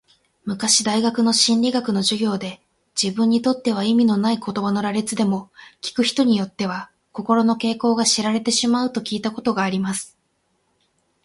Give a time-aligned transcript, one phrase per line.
[0.45, 2.59] 昔大学の心理学の授業で、
[2.99, 5.51] 自分にとっては意味のない言葉の羅列でも、
[5.83, 10.17] 聞く人によっては、心の傾向が知られてしまうと聞いたことがあります。